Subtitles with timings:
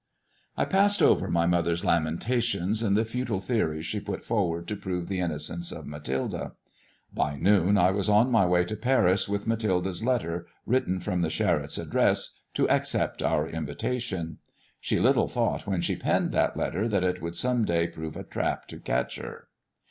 [0.57, 5.07] I pass over my mother's lamentations and the futile theories she put forward to prove
[5.07, 6.53] the innocence of Ma thilde.
[7.13, 11.29] By noon I was on my way to Paris with Mathilda's letter, written from the
[11.29, 14.39] Charettes' address to accept our invitation.
[14.79, 18.23] She little thought when she penned that letter that it would some day prove a
[18.23, 19.49] trap to catch her.